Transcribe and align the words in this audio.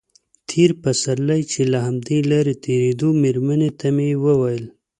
تېر 0.49 0.69
پسرلی 0.81 1.41
چې 1.51 1.61
له 1.71 1.79
همدې 1.85 2.19
لارې 2.31 2.53
تېرېدو 2.65 3.09
مېرمنې 3.21 3.69
ته 3.79 3.87
مې 3.95 4.09
ویل. 4.23 4.65